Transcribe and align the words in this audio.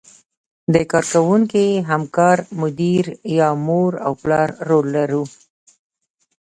د 0.73 0.75
کار 0.91 1.03
کوونکي، 1.11 1.67
همکار، 1.89 2.37
مدیر 2.61 3.05
یا 3.37 3.49
مور 3.65 3.91
او 4.05 4.11
پلار 4.21 4.49
رول 4.67 4.85
لرو. 4.97 5.23